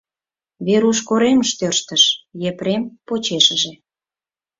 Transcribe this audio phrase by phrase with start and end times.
[0.65, 2.03] Веруш коремыш тӧрштыш,
[2.49, 3.73] Епрем— почешыже.